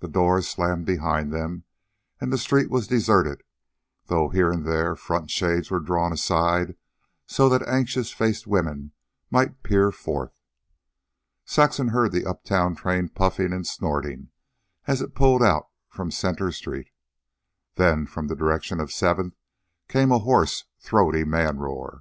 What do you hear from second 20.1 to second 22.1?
a hoarse, throaty manroar.